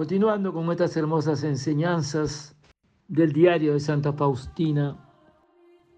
Continuando 0.00 0.54
con 0.54 0.70
estas 0.70 0.96
hermosas 0.96 1.44
enseñanzas 1.44 2.56
del 3.08 3.34
diario 3.34 3.74
de 3.74 3.80
Santa 3.80 4.14
Faustina, 4.14 4.96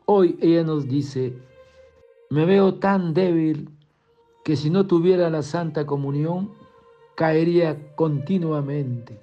hoy 0.06 0.36
ella 0.40 0.64
nos 0.64 0.88
dice, 0.88 1.38
me 2.28 2.44
veo 2.44 2.80
tan 2.80 3.14
débil 3.14 3.70
que 4.44 4.56
si 4.56 4.70
no 4.70 4.88
tuviera 4.88 5.30
la 5.30 5.42
Santa 5.42 5.86
Comunión, 5.86 6.50
caería 7.14 7.94
continuamente. 7.94 9.20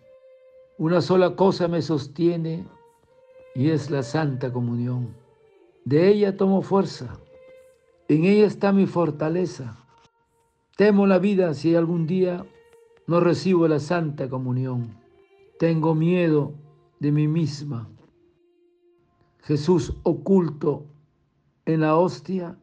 Una 0.78 1.02
sola 1.02 1.36
cosa 1.36 1.68
me 1.68 1.82
sostiene 1.82 2.66
y 3.56 3.72
es 3.72 3.92
la 3.92 4.02
Santa 4.02 4.50
Comunión. 4.54 5.14
De 5.84 6.08
ella 6.08 6.38
tomo 6.38 6.62
fuerza, 6.62 7.20
en 8.08 8.23
ella 8.23 8.46
está 8.46 8.72
mi 8.72 8.86
fortaleza. 8.86 9.76
Temo 10.78 11.06
la 11.06 11.20
vida 11.20 11.54
si 11.54 11.76
algún 11.76 12.08
día 12.08 12.46
no 13.09 13.20
recibo 13.20 13.68
la 13.68 13.80
Santa 13.80 14.30
Comunión. 14.30 14.95
Tengo 15.58 15.95
miedo 15.95 16.53
de 17.00 17.11
mí 17.11 17.28
misma. 17.28 17.89
Jesús 19.39 19.95
oculto 20.03 20.86
en 21.66 21.81
la 21.81 21.95
hostia 21.95 22.56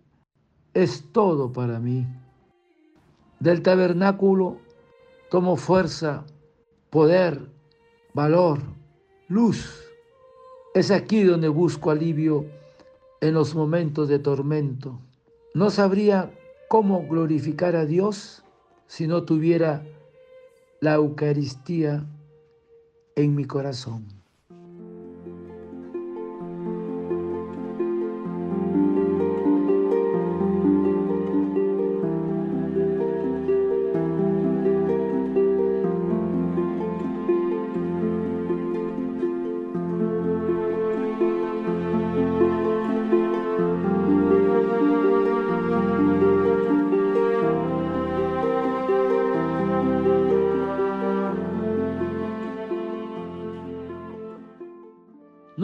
es 0.72 1.10
todo 1.10 1.52
para 1.52 1.80
mí. 1.80 2.06
Del 3.40 3.60
tabernáculo 3.60 4.58
tomo 5.32 5.56
fuerza, 5.56 6.24
poder, 6.90 7.50
valor, 8.14 8.60
luz. 9.26 9.82
Es 10.74 10.92
aquí 10.92 11.24
donde 11.24 11.48
busco 11.48 11.90
alivio 11.90 12.46
en 13.20 13.34
los 13.34 13.56
momentos 13.56 14.08
de 14.08 14.20
tormento. 14.20 15.00
No 15.54 15.70
sabría 15.70 16.30
cómo 16.68 17.04
glorificar 17.08 17.74
a 17.74 17.84
Dios 17.84 18.44
si 18.86 19.08
no 19.08 19.24
tuviera 19.24 19.82
la 20.80 20.94
Eucaristía 20.94 22.06
en 23.16 23.34
mi 23.34 23.44
corazón. 23.44 24.06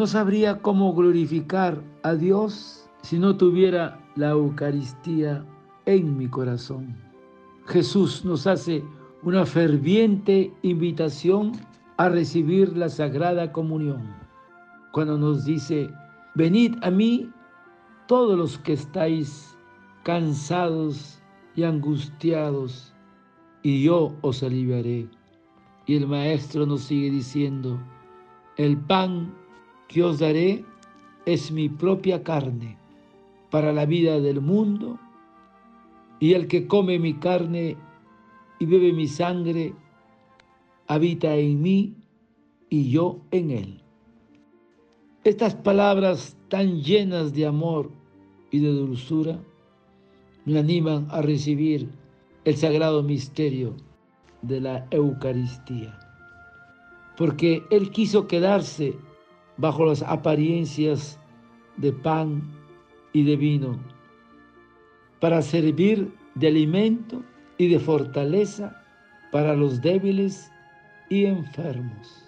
No 0.03 0.09
sabría 0.09 0.61
cómo 0.61 0.93
glorificar 0.95 1.81
a 2.03 2.15
Dios 2.15 2.91
si 3.03 3.21
no 3.21 3.37
tuviera 3.37 4.01
la 4.17 4.31
Eucaristía 4.31 5.47
en 5.87 6.17
mi 6.19 6.27
corazón. 6.27 6.97
Jesús 7.67 8.25
nos 8.25 8.49
hace 8.49 8.83
una 9.23 9.47
ferviente 9.47 10.53
invitación 10.63 11.53
a 11.99 12.09
recibir 12.09 12.77
la 12.77 12.89
Sagrada 12.89 13.53
Comunión, 13.53 14.13
cuando 14.91 15.17
nos 15.17 15.45
dice, 15.45 15.89
venid 16.35 16.75
a 16.83 16.91
mí 16.91 17.31
todos 18.09 18.37
los 18.37 18.59
que 18.59 18.73
estáis 18.73 19.57
cansados 20.03 21.23
y 21.55 21.63
angustiados, 21.63 22.93
y 23.63 23.85
yo 23.85 24.13
os 24.23 24.43
aliviaré. 24.43 25.09
Y 25.87 25.95
el 25.95 26.09
Maestro 26.09 26.67
nos 26.67 26.81
sigue 26.81 27.09
diciendo, 27.09 27.79
el 28.57 28.77
pan 28.77 29.33
que 29.93 30.03
os 30.03 30.19
daré 30.19 30.65
es 31.27 31.53
mi 31.53 31.69
propia 31.69 32.25
carne 32.25 32.79
para 33.51 33.73
la 33.73 33.85
vida 33.85 34.21
del 34.21 34.41
mundo, 34.41 34.99
y 36.19 36.33
el 36.33 36.49
que 36.49 36.67
come 36.67 36.99
mi 36.99 37.15
carne 37.15 37.77
y 38.59 38.65
bebe 38.65 38.93
mi 38.93 39.07
sangre, 39.07 39.75
habita 40.87 41.35
en 41.37 41.61
mí 41.61 41.95
y 42.71 42.91
yo 42.91 43.21
en 43.31 43.51
él. 43.51 43.83
Estas 45.25 45.55
palabras 45.55 46.39
tan 46.49 46.81
llenas 46.81 47.35
de 47.35 47.47
amor 47.47 47.91
y 48.51 48.61
de 48.61 48.73
dulzura 48.73 49.39
me 50.47 50.59
animan 50.59 51.07
a 51.11 51.21
recibir 51.21 51.91
el 52.45 52.57
sagrado 52.57 53.03
misterio 53.03 53.77
de 54.41 54.61
la 54.61 54.87
Eucaristía, 54.91 55.99
porque 57.17 57.63
Él 57.71 57.91
quiso 57.91 58.27
quedarse 58.27 58.97
bajo 59.57 59.85
las 59.87 60.03
apariencias 60.03 61.19
de 61.77 61.93
pan 61.93 62.43
y 63.13 63.25
de 63.25 63.37
vino, 63.37 63.79
para 65.21 65.43
servir 65.43 66.13
de 66.35 66.49
alimento 66.49 67.23
y 67.59 67.69
de 67.69 67.79
fortaleza 67.79 68.83
para 69.31 69.55
los 69.55 69.81
débiles 69.81 70.51
y 71.09 71.25
enfermos. 71.27 72.25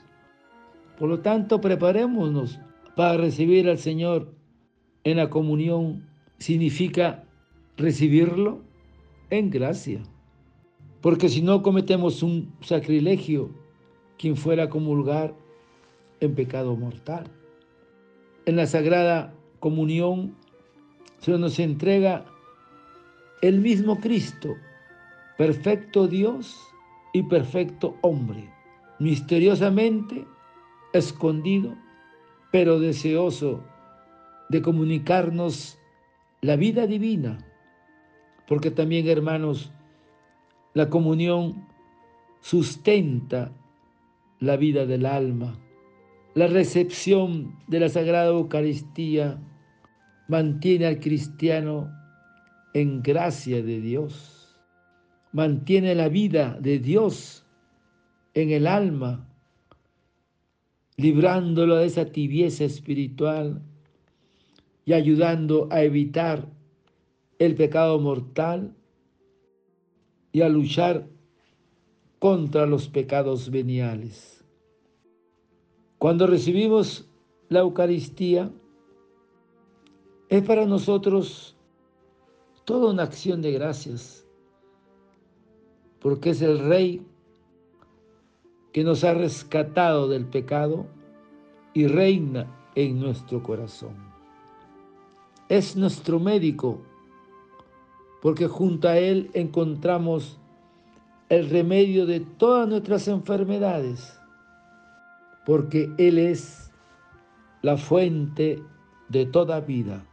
Por 0.99 1.09
lo 1.09 1.21
tanto, 1.21 1.61
preparémonos 1.61 2.61
para 2.95 3.17
recibir 3.17 3.69
al 3.69 3.79
Señor 3.79 4.35
en 5.03 5.17
la 5.17 5.29
comunión. 5.31 6.07
Significa 6.39 7.25
recibirlo 7.77 8.63
en 9.31 9.51
gracia. 9.51 10.03
Porque 11.01 11.29
si 11.29 11.43
no 11.43 11.63
cometemos 11.63 12.23
un 12.23 12.53
sacrilegio, 12.61 13.51
quien 14.19 14.37
fuera 14.37 14.65
a 14.65 14.69
comulgar 14.71 15.35
en 16.25 16.35
pecado 16.35 16.77
mortal. 16.77 17.25
En 18.47 18.57
la 18.57 18.67
Sagrada 18.67 19.35
Comunión 19.61 20.37
se 21.19 21.39
nos 21.39 21.59
entrega 21.59 22.27
el 23.41 23.61
mismo 23.61 24.01
Cristo, 24.01 24.55
perfecto 25.39 26.07
Dios 26.07 26.61
y 27.13 27.23
perfecto 27.23 27.97
hombre, 28.03 28.51
misteriosamente 28.99 30.27
escondido, 30.93 31.75
pero 32.53 32.79
deseoso 32.79 33.65
de 34.49 34.63
comunicarnos 34.63 35.79
la 36.41 36.57
vida 36.57 36.87
divina, 36.87 37.39
porque 38.47 38.71
también, 38.71 39.09
hermanos, 39.09 39.73
la 40.75 40.91
comunión 40.91 41.67
sustenta 42.41 43.53
la 44.41 44.57
vida 44.57 44.85
del 44.85 45.07
alma. 45.07 45.59
La 46.35 46.49
recepción 46.49 47.55
de 47.69 47.79
la 47.79 47.89
Sagrada 47.89 48.31
Eucaristía 48.31 49.41
mantiene 50.27 50.87
al 50.87 50.99
cristiano 50.99 51.93
en 52.73 53.03
gracia 53.03 53.63
de 53.63 53.81
Dios, 53.81 54.59
mantiene 55.31 55.95
la 55.95 56.09
vida 56.09 56.59
de 56.61 56.81
Dios 56.81 57.47
en 58.35 58.51
el 58.51 58.67
alma, 58.67 59.29
librándolo 60.97 61.77
de 61.77 61.87
esa 61.87 62.07
tibieza 62.07 62.65
espiritual 62.65 63.63
y 64.85 64.93
ayudando 64.93 65.69
a 65.71 65.83
evitar 65.83 66.49
el 67.39 67.55
pecado 67.55 68.01
mortal 68.01 68.75
y 70.33 70.43
a 70.43 70.49
luchar 70.49 71.07
contra 72.19 72.67
los 72.67 72.89
pecados 72.89 73.51
veniales. 73.51 74.44
Cuando 76.05 76.27
recibimos 76.27 77.09
la 77.49 77.61
Eucaristía, 77.61 78.53
es 80.29 80.43
para 80.43 80.67
nosotros 80.67 81.57
toda 82.67 82.93
una 82.93 83.05
acción 83.05 83.41
de 83.41 83.53
gracias, 83.53 84.29
porque 86.01 86.29
es 86.29 86.43
el 86.43 86.59
Rey 86.59 87.07
que 88.75 88.85
nos 88.85 89.03
ha 89.03 89.15
rescatado 89.15 90.07
del 90.07 90.27
pecado 90.27 90.85
y 91.73 91.87
reina 91.87 92.55
en 92.75 93.01
nuestro 93.01 93.43
corazón. 93.43 93.97
Es 95.49 95.75
nuestro 95.75 96.21
médico, 96.21 96.83
porque 98.21 98.47
junto 98.47 98.89
a 98.89 98.99
Él 98.99 99.31
encontramos 99.33 100.39
el 101.31 101.49
remedio 101.49 102.05
de 102.05 102.21
todas 102.21 102.69
nuestras 102.69 103.09
enfermedades 103.09 104.21
porque 105.45 105.93
Él 105.99 106.19
es 106.19 106.73
la 107.63 107.77
fuente 107.77 108.63
de 109.09 109.27
toda 109.27 109.61
vida. 109.61 110.05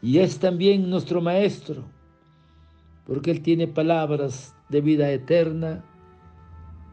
Y 0.00 0.18
es 0.18 0.38
también 0.38 0.88
nuestro 0.88 1.20
Maestro, 1.20 1.84
porque 3.06 3.30
Él 3.30 3.42
tiene 3.42 3.66
palabras 3.66 4.54
de 4.68 4.80
vida 4.80 5.10
eterna 5.10 5.84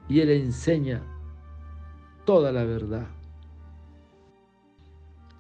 y 0.07 0.21
Él 0.21 0.29
enseña 0.29 1.03
toda 2.25 2.51
la 2.51 2.63
verdad. 2.63 3.07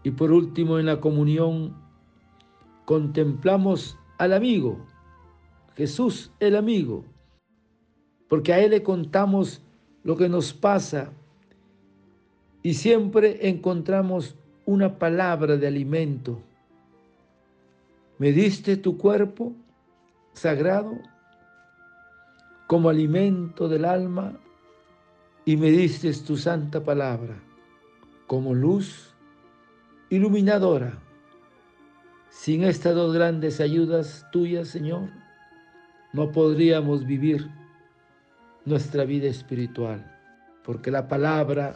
Y 0.03 0.11
por 0.11 0.31
último, 0.31 0.77
en 0.77 0.85
la 0.85 0.99
comunión, 0.99 1.75
contemplamos 2.85 3.97
al 4.19 4.33
amigo, 4.33 4.85
Jesús 5.75 6.31
el 6.39 6.55
amigo, 6.55 7.03
porque 8.29 8.53
a 8.53 8.59
Él 8.59 8.71
le 8.71 8.83
contamos 8.83 9.63
lo 10.03 10.15
que 10.15 10.29
nos 10.29 10.53
pasa 10.53 11.11
y 12.65 12.73
siempre 12.73 13.47
encontramos 13.47 14.35
una 14.65 14.97
palabra 14.97 15.55
de 15.55 15.67
alimento. 15.67 16.41
Me 18.17 18.31
diste 18.31 18.75
tu 18.75 18.97
cuerpo 18.97 19.53
sagrado 20.33 20.97
como 22.65 22.89
alimento 22.89 23.67
del 23.67 23.85
alma 23.85 24.39
y 25.45 25.57
me 25.57 25.69
diste 25.69 26.11
tu 26.25 26.37
santa 26.37 26.83
palabra 26.83 27.35
como 28.25 28.55
luz 28.55 29.13
iluminadora. 30.09 30.97
Sin 32.31 32.63
estas 32.63 32.95
dos 32.95 33.13
grandes 33.13 33.61
ayudas 33.61 34.25
tuyas, 34.31 34.69
Señor, 34.69 35.11
no 36.13 36.31
podríamos 36.31 37.05
vivir 37.05 37.47
nuestra 38.65 39.05
vida 39.05 39.27
espiritual, 39.27 40.19
porque 40.63 40.89
la 40.89 41.07
palabra 41.07 41.75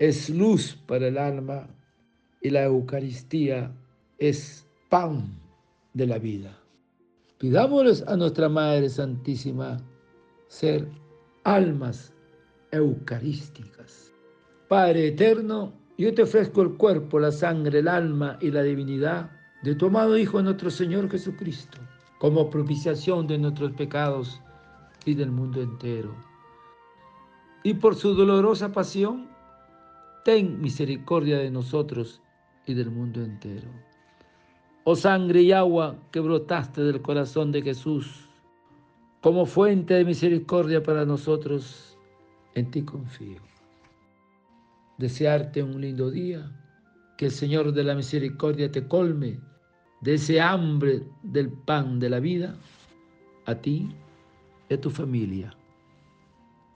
es 0.00 0.30
luz 0.30 0.78
para 0.86 1.08
el 1.08 1.18
alma 1.18 1.68
y 2.40 2.48
la 2.48 2.64
Eucaristía 2.64 3.70
es 4.18 4.66
pan 4.88 5.38
de 5.92 6.06
la 6.06 6.18
vida. 6.18 6.58
Pidámosles 7.38 8.02
a 8.08 8.16
nuestra 8.16 8.48
Madre 8.48 8.88
Santísima 8.88 9.76
ser 10.48 10.88
almas 11.44 12.14
eucarísticas. 12.72 14.12
Padre 14.68 15.08
eterno, 15.08 15.74
yo 15.98 16.14
te 16.14 16.22
ofrezco 16.22 16.62
el 16.62 16.76
cuerpo, 16.78 17.20
la 17.20 17.30
sangre, 17.30 17.80
el 17.80 17.88
alma 17.88 18.38
y 18.40 18.50
la 18.50 18.62
divinidad 18.62 19.30
de 19.62 19.74
tu 19.74 19.86
amado 19.86 20.16
Hijo 20.16 20.40
nuestro 20.40 20.70
Señor 20.70 21.10
Jesucristo, 21.10 21.78
como 22.18 22.48
propiciación 22.48 23.26
de 23.26 23.36
nuestros 23.36 23.72
pecados 23.72 24.40
y 25.04 25.14
del 25.14 25.30
mundo 25.30 25.60
entero. 25.60 26.14
Y 27.62 27.74
por 27.74 27.96
su 27.96 28.14
dolorosa 28.14 28.72
pasión, 28.72 29.28
ten 30.24 30.60
misericordia 30.60 31.38
de 31.38 31.50
nosotros 31.50 32.20
y 32.66 32.74
del 32.74 32.90
mundo 32.90 33.22
entero. 33.22 33.68
Oh 34.84 34.96
sangre 34.96 35.42
y 35.42 35.52
agua 35.52 35.96
que 36.10 36.20
brotaste 36.20 36.82
del 36.82 37.02
corazón 37.02 37.52
de 37.52 37.62
Jesús, 37.62 38.28
como 39.20 39.44
fuente 39.46 39.94
de 39.94 40.04
misericordia 40.04 40.82
para 40.82 41.04
nosotros, 41.04 41.98
en 42.54 42.70
ti 42.70 42.82
confío. 42.82 43.40
Desearte 44.98 45.62
un 45.62 45.80
lindo 45.80 46.10
día, 46.10 46.50
que 47.16 47.26
el 47.26 47.32
Señor 47.32 47.72
de 47.72 47.84
la 47.84 47.94
misericordia 47.94 48.72
te 48.72 48.86
colme 48.88 49.38
de 50.00 50.14
ese 50.14 50.40
hambre 50.40 51.02
del 51.22 51.50
pan 51.50 51.98
de 52.00 52.08
la 52.08 52.20
vida, 52.20 52.56
a 53.44 53.54
ti 53.54 53.94
y 54.68 54.74
a 54.74 54.80
tu 54.80 54.90
familia. 54.90 55.54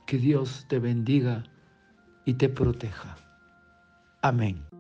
Que 0.07 0.19
Dios 0.19 0.67
te 0.69 0.79
bendiga 0.79 1.45
y 2.27 2.35
te 2.35 2.51
proteja. 2.51 3.24
Amén. 4.25 4.74